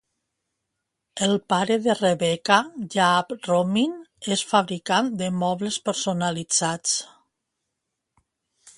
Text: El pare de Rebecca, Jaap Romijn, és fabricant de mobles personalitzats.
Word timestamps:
El 1.27 1.35
pare 1.53 1.77
de 1.83 1.95
Rebecca, 1.99 2.57
Jaap 2.97 3.37
Romijn, 3.51 3.93
és 4.39 4.45
fabricant 4.55 5.15
de 5.23 5.31
mobles 5.45 5.81
personalitzats. 5.91 7.01